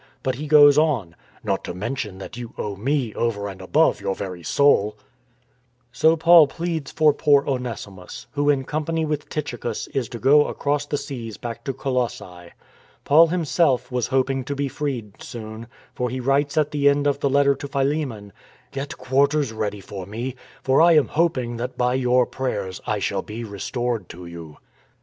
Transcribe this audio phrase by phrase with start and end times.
[0.23, 4.15] But he goes on," Not to mention that you owe me, over and above, your
[4.15, 4.97] very soul!"
[5.91, 10.87] So Paul pleads for poor Onesimus, who in company with Tychicus is to go across
[10.87, 12.49] the seas back to Colossae.
[13.03, 17.19] Paul himself was hoping to be freed soon, for he writes at the end of
[17.19, 18.33] the letter to Philemon:"
[18.71, 20.33] Get quarters ready for me,
[20.63, 24.57] for I am hoping that by your prayers I shall be restored to you."